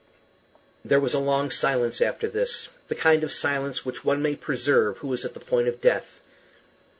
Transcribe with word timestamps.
There 0.83 0.99
was 0.99 1.13
a 1.13 1.19
long 1.19 1.51
silence 1.51 2.01
after 2.01 2.27
this 2.27 2.69
that 2.87 2.97
kind 2.97 3.23
of 3.23 3.31
silence 3.31 3.85
which 3.85 4.03
one 4.03 4.23
may 4.23 4.35
preserve 4.35 4.97
who 4.97 5.13
is 5.13 5.25
at 5.25 5.35
the 5.35 5.39
point 5.39 5.67
of 5.67 5.79
death. 5.79 6.19